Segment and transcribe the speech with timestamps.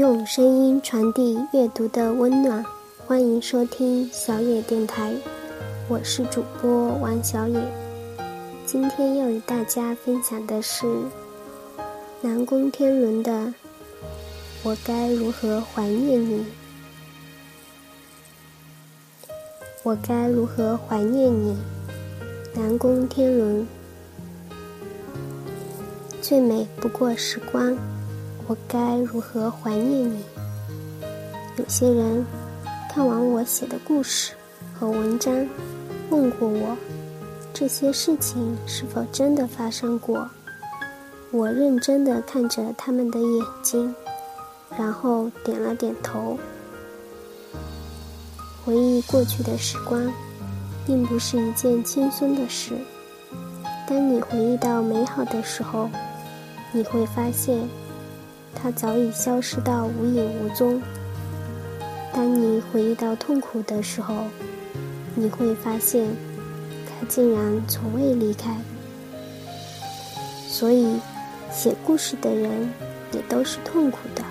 [0.00, 2.64] 用声音传递阅读的温暖，
[3.06, 5.12] 欢迎收听小野电台，
[5.90, 7.60] 我是主播王小野。
[8.64, 10.86] 今天要与大家分享的是
[12.22, 13.30] 南宫天伦的
[14.62, 16.38] 《我该如何怀念你》。
[19.82, 21.58] 我该如何怀念你？
[22.54, 23.68] 南宫天伦。
[26.22, 27.76] 最美不过时光。
[28.50, 30.24] 我该如何怀念你？
[31.56, 32.26] 有些人
[32.92, 34.32] 看完我写的故事
[34.74, 35.32] 和文章，
[36.10, 36.76] 问过我
[37.54, 40.28] 这些事情是否真的发生过。
[41.30, 43.94] 我认真的看着他们的眼睛，
[44.76, 46.36] 然后点了点头。
[48.64, 50.12] 回忆过去的时光，
[50.84, 52.72] 并不是一件轻松的事。
[53.86, 55.88] 当你回忆到美好的时候，
[56.72, 57.56] 你会发现。
[58.54, 60.80] 它早已消失到无影无踪。
[62.12, 64.24] 当你回忆到痛苦的时候，
[65.14, 66.06] 你会发现，
[66.86, 68.56] 它竟然从未离开。
[70.48, 70.98] 所以，
[71.50, 72.50] 写故事的人
[73.12, 74.22] 也都是痛苦的，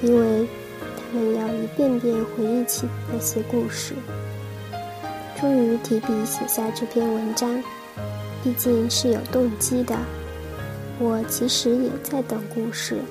[0.00, 0.48] 因为
[0.96, 3.94] 他们要一遍遍回忆起那些故事。
[5.38, 7.62] 终于提笔写下这篇文章，
[8.42, 9.94] 毕竟是有动机的。
[10.98, 13.02] 我其实也在等故事，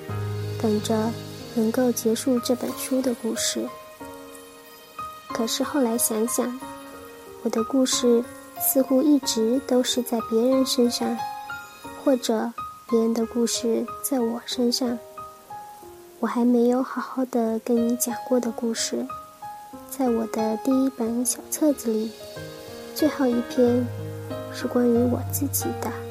[0.61, 1.11] 等着
[1.53, 3.64] 能够结束这本书的故事。
[5.28, 6.59] 可是后来想想，
[7.44, 8.23] 我的故事
[8.59, 11.16] 似乎一直都是在别人身上，
[12.03, 12.52] 或者
[12.89, 14.97] 别人的故事在我身上。
[16.19, 19.06] 我还没有好好的跟你讲过的故事，
[19.89, 22.11] 在我的第一本小册子里，
[22.95, 23.86] 最后一篇
[24.52, 26.05] 是关于我自己的。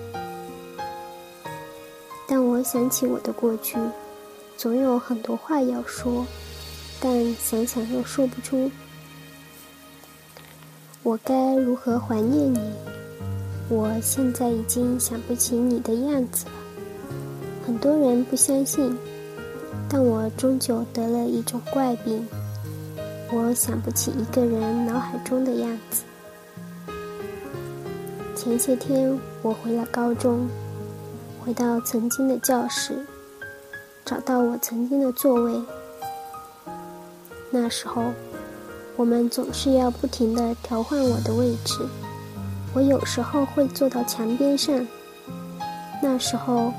[2.65, 3.77] 想起我的过去，
[4.57, 6.27] 总有很多话要说，
[6.99, 8.71] 但想想又说不出。
[11.03, 12.73] 我该如何怀念你？
[13.69, 16.53] 我现在已经想不起你的样子了。
[17.67, 18.97] 很多人不相信，
[19.89, 22.27] 但我终究得了一种怪病，
[23.31, 26.03] 我想不起一个人脑海中的样子。
[28.35, 30.49] 前些天我回了高中。
[31.45, 33.05] 回到曾经的教室，
[34.03, 35.63] 找到我曾经的座位。
[37.51, 38.03] 那时候，
[38.97, 41.87] 我们总是要不停地调换我的位置。
[42.73, 44.87] 我有时候会坐到墙边上，
[46.03, 46.73] 那时候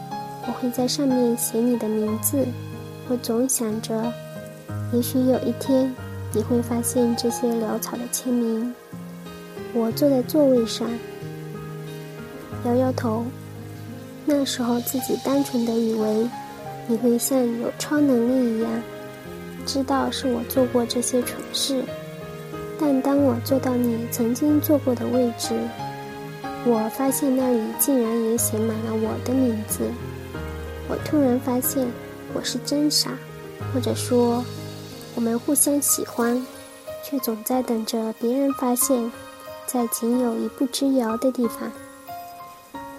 [0.48, 2.44] 我会在上面写你的名字。
[3.08, 4.12] 我总想着，
[4.92, 5.94] 也许有一天
[6.34, 8.74] 你会发现这些潦草的签名。
[9.76, 10.90] 我坐在座位上，
[12.66, 13.24] 摇摇头。
[14.26, 16.28] 那时候自己单纯的以为
[16.88, 18.72] 你会像有超能力一样，
[19.66, 21.84] 知道是我做过这些蠢事。
[22.80, 25.56] 但当我坐到你曾经坐过的位置，
[26.66, 29.90] 我发现那里竟然也写满了我的名字。
[30.88, 31.88] 我突然发现
[32.34, 33.12] 我是真傻，
[33.74, 34.44] 或者说
[35.16, 36.46] 我们互相喜欢，
[37.04, 39.12] 却总在等着别人发现，
[39.66, 41.72] 在仅有一步之遥的地方。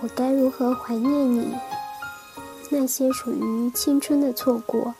[0.07, 1.53] 我该如何怀念你？
[2.71, 4.95] 那些属于青春的错过，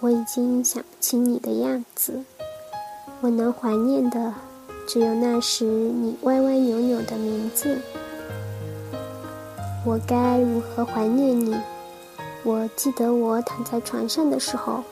[0.00, 2.24] 我已经想不起你的样子。
[3.20, 4.32] 我能怀念的，
[4.86, 7.78] 只有那时你歪歪扭扭的名字。
[9.84, 11.54] 我该如何怀念你？
[12.42, 14.82] 我记得我躺在床上的时候，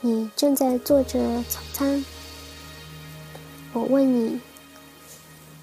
[0.00, 2.04] 你正在做着早餐。
[3.72, 4.40] 我问你：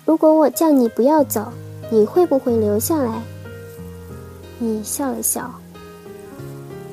[0.06, 1.52] 如果我叫你不要走？
[1.94, 3.22] 你会不会留下来？
[4.60, 5.52] 你笑了笑。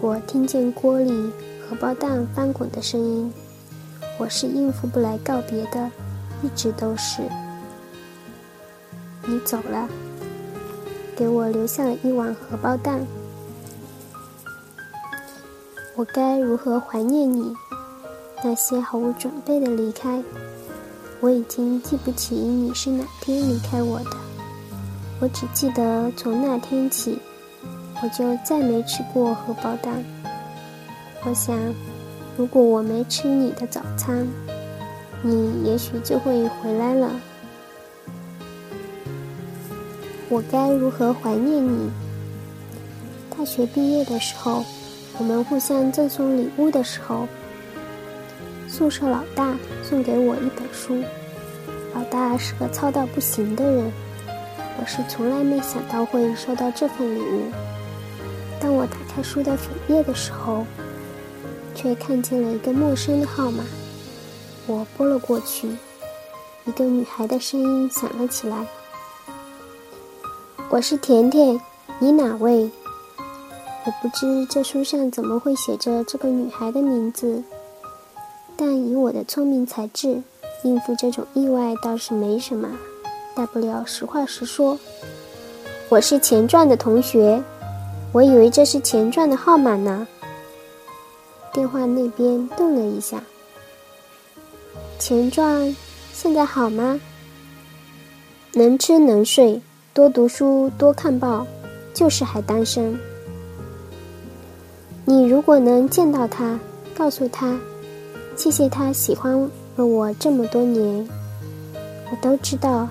[0.00, 1.30] 我听见锅里
[1.62, 3.32] 荷包蛋翻滚的声音。
[4.18, 5.88] 我是应付不来告别的，
[6.42, 7.22] 一直都是。
[9.24, 9.88] 你走了，
[11.14, 13.06] 给我留下了一碗荷包蛋。
[15.94, 17.54] 我该如何怀念你？
[18.42, 20.20] 那些毫无准备的离开，
[21.20, 24.10] 我已经记不起你是哪天离开我的。
[25.20, 27.18] 我只记得从那天起，
[28.00, 30.04] 我就再没吃过荷包蛋。
[31.24, 31.58] 我想，
[32.36, 34.24] 如果我没吃你的早餐，
[35.20, 37.10] 你也许就会回来了。
[40.28, 41.90] 我该如何怀念你？
[43.36, 44.64] 大学毕业的时候，
[45.18, 47.26] 我们互相赠送礼物的时候，
[48.68, 51.02] 宿舍老大送给我一本书。
[51.92, 53.92] 老大是个糙到不行的人。
[54.80, 57.42] 我是从来没想到会收到这份礼物。
[58.60, 60.64] 当我打开书的扉页的时候，
[61.74, 63.64] 却看见了一个陌生的号码。
[64.66, 65.68] 我拨了过去，
[66.64, 68.66] 一个女孩的声音响了起来
[70.70, 71.60] ：“我是甜甜，
[71.98, 72.70] 你哪位？”
[73.84, 77.42] 我不知这书上怎么会写着这个女孩的名字，
[78.56, 80.22] 但以我的聪明才智，
[80.62, 82.68] 应付这种意外倒是没什么，
[83.38, 84.76] 大不了实话实说。
[85.88, 87.40] 我是钱传的同学，
[88.10, 90.04] 我以为这是钱传的号码呢。
[91.52, 93.22] 电话那边顿了一下。
[94.98, 95.76] 钱传
[96.12, 97.00] 现在好吗？
[98.54, 99.62] 能吃能睡，
[99.94, 101.46] 多读书多看报，
[101.94, 102.98] 就是还单身。
[105.04, 106.58] 你如果能见到他，
[106.92, 107.56] 告诉他，
[108.34, 111.08] 谢谢他喜欢了我这么多年，
[112.10, 112.88] 我都知道，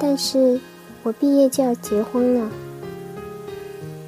[0.00, 0.60] 但是
[1.02, 2.50] 我毕业就要结婚了。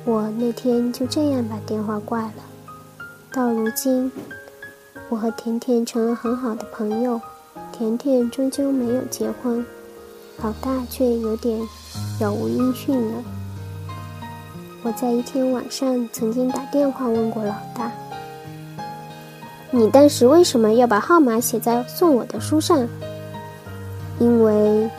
[0.05, 2.33] 我那天就这样把电话挂了。
[3.33, 4.11] 到如今，
[5.09, 7.21] 我和甜甜成了很好的朋友，
[7.71, 9.65] 甜甜终究没有结婚，
[10.43, 11.61] 老大却有点
[12.19, 13.23] 杳无音讯了。
[14.83, 17.93] 我在一天晚上曾经打电话问过老大
[19.71, 22.89] ：“你当时为什么要把号码写在送我的书上
[24.19, 24.91] ？”“因为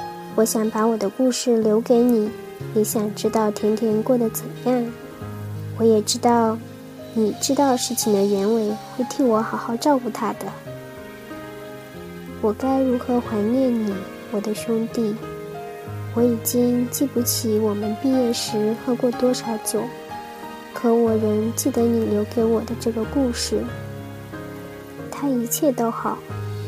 [0.41, 2.27] 我想把我的故事留给你，
[2.73, 4.91] 也想知道甜甜过得怎样。
[5.77, 6.57] 我也知道，
[7.13, 10.47] 你知道事情的原委，会替我好好照顾她的。
[12.41, 13.93] 我该如何怀念你，
[14.31, 15.15] 我的兄弟？”
[16.15, 19.83] 我已经记不起我们毕业时喝过多少酒，
[20.73, 23.63] 可我仍记得你留给我的这个故事。
[25.11, 26.17] 他一切都好，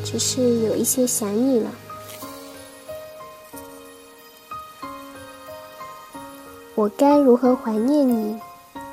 [0.06, 1.72] 只是有一些想你了。
[6.84, 8.38] 我该如何怀念你？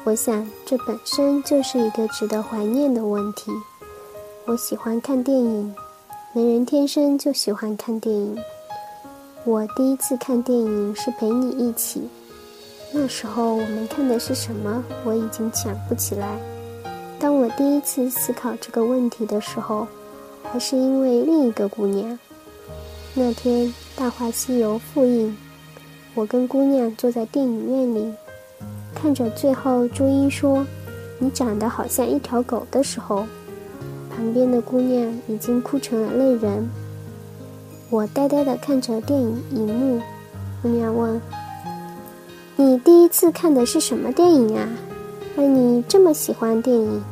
[0.04, 3.50] 我想这本身就是一个值得怀念的问题。
[4.46, 5.74] 我喜欢看电影，
[6.32, 8.38] 没人天生就喜欢看电影。
[9.42, 12.08] 我第一次看电影是陪你一起，
[12.92, 14.84] 那时候我们看的是什么？
[15.02, 16.38] 我已经想不起来。
[17.18, 19.84] 当我第一次思考这个问题的时候，
[20.44, 22.16] 还是因为另一个姑娘。
[23.14, 23.66] 那天
[23.96, 25.36] 《大话西游》复映，
[26.14, 28.12] 我跟姑娘坐在电影院里，
[28.94, 30.66] 看着最后朱茵说
[31.18, 33.24] ：“你长得好像一条狗”的时候，
[34.10, 36.68] 旁边的姑娘已经哭成了泪人。
[37.90, 40.02] 我呆呆地看着电影荧幕，
[40.60, 41.20] 姑娘问
[42.56, 44.68] ：“你第一次看的是什么电影啊？
[45.36, 47.02] 让你这么喜欢电影？”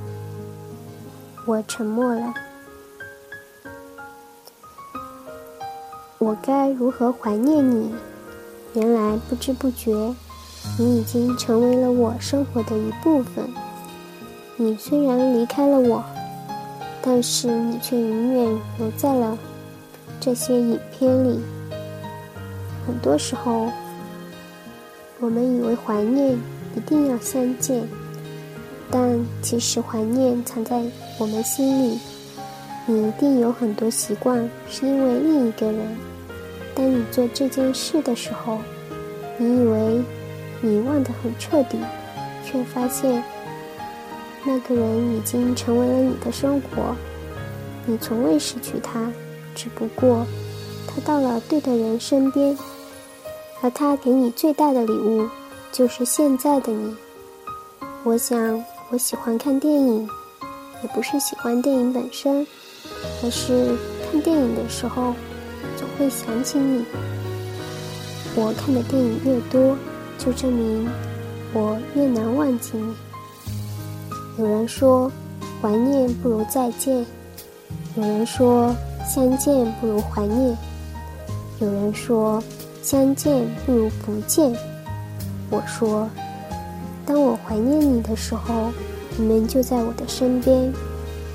[1.46, 2.34] 我沉默了。
[6.18, 7.94] 我该如何怀念你？
[8.78, 10.14] 原来不知不觉，
[10.78, 13.44] 你已经成为了我生活的一部分。
[14.56, 16.04] 你虽然离开了我，
[17.02, 19.36] 但是你却永远留在了。
[20.20, 21.40] 这些影片里，
[22.86, 23.68] 很多时候，
[25.18, 26.38] 我们以为怀念
[26.76, 27.82] 一定要相见，
[28.92, 30.80] 但其实怀念藏在
[31.18, 31.98] 我们心里。
[32.86, 35.96] 你一定有很多习惯，是因为另一个人。
[36.78, 38.60] 当你做这件事的时候，
[39.36, 40.00] 你以为
[40.60, 41.76] 你忘得很彻底，
[42.46, 43.20] 却发现
[44.44, 46.94] 那个人已经成为了你的生活，
[47.84, 49.10] 你从未失去他。
[49.56, 50.24] 只不过，
[50.86, 52.56] 他到了对的人身边，
[53.60, 55.28] 而他给你最大的礼物，
[55.72, 56.96] 就是现在的你。
[58.04, 60.08] 我想，我喜欢看电影，
[60.80, 62.46] 也不是喜欢电影本身，
[63.24, 65.12] 而是看电影的时候，
[65.98, 66.84] 会想起你。
[68.36, 69.76] 我看的电影越多，
[70.16, 70.88] 就证明
[71.52, 72.94] 我越难忘记你。
[74.38, 75.10] 有人说，
[75.60, 77.04] 怀念不如再见；
[77.96, 78.74] 有人说。
[79.08, 80.54] 相见不如怀念。
[81.60, 82.42] 有人说，
[82.82, 84.54] 相见不如不见。
[85.48, 86.06] 我说，
[87.06, 88.70] 当我怀念你的时候，
[89.16, 90.70] 你们就在我的身边。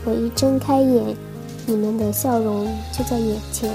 [0.05, 1.17] 我一睁开眼，
[1.65, 3.73] 你们的笑容就在眼前。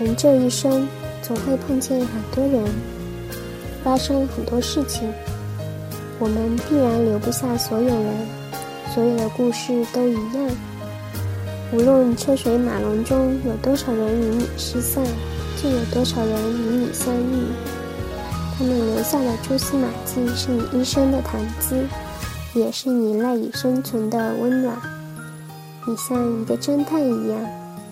[0.00, 0.88] 人这一生，
[1.20, 2.64] 总会碰见很多人，
[3.84, 5.12] 发生很多事情。
[6.18, 8.26] 我们必然留不下所有人，
[8.94, 10.50] 所有的故事都一样。
[11.72, 15.04] 无论车水马龙中有多少人与你失散，
[15.62, 17.44] 就有多少人与你相遇。
[18.56, 21.76] 他们留下的蛛丝马迹，是你一生的谈资，
[22.54, 24.74] 也是你赖以生存的温暖。
[25.86, 27.40] 你像一个侦探一样，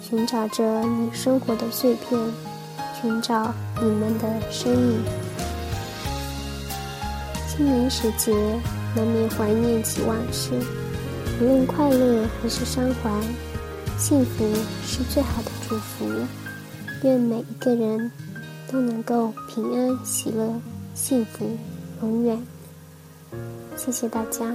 [0.09, 2.19] 寻找着你生活的碎片，
[2.99, 5.05] 寻找你们的身影。
[7.47, 8.33] 清明时节，
[8.97, 10.53] 难免怀念起往事。
[11.39, 13.11] 无论快乐还是伤怀，
[13.99, 14.47] 幸福
[14.83, 16.07] 是最好的祝福。
[17.03, 18.11] 愿每一个人
[18.73, 20.55] 都能够平安、喜乐、
[20.95, 21.47] 幸福，
[22.01, 22.43] 永远。
[23.77, 24.55] 谢谢大家。